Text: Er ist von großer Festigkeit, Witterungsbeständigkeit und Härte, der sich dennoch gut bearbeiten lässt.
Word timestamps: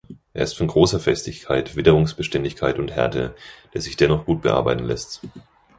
Er 0.33 0.45
ist 0.45 0.57
von 0.57 0.65
großer 0.65 0.99
Festigkeit, 0.99 1.75
Witterungsbeständigkeit 1.75 2.79
und 2.79 2.89
Härte, 2.89 3.35
der 3.75 3.81
sich 3.81 3.97
dennoch 3.97 4.25
gut 4.25 4.41
bearbeiten 4.41 4.85
lässt. 4.85 5.21